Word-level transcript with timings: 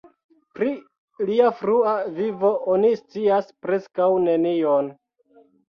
Pri 0.59 0.69
lia 1.27 1.49
frua 1.59 1.93
vivo 2.17 2.51
oni 2.77 2.91
scias 3.03 3.55
preskaŭ 3.63 4.11
nenion. 4.27 4.93